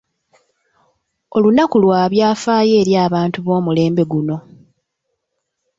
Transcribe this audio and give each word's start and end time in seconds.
Olunaku 1.35 1.75
lwa 1.83 2.01
byafaayo 2.11 2.73
eri 2.81 2.93
abantu 3.05 3.37
b'omulembe 3.45 4.03
guno. 4.11 4.37